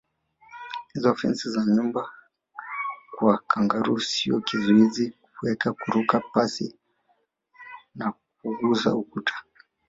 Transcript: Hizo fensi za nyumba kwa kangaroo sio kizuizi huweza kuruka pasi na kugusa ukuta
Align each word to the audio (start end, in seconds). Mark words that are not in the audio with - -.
Hizo 0.93 1.09
fensi 1.19 1.45
za 1.53 1.61
nyumba 1.75 2.11
kwa 3.17 3.35
kangaroo 3.49 3.99
sio 4.09 4.41
kizuizi 4.47 5.13
huweza 5.39 5.69
kuruka 5.73 6.19
pasi 6.33 6.75
na 7.95 8.13
kugusa 8.41 8.95
ukuta 8.95 9.33